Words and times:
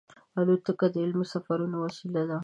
الوتکه 0.39 0.85
د 0.93 0.95
علمي 1.03 1.25
سفرونو 1.33 1.77
وسیله 1.85 2.23
ده. 2.29 2.37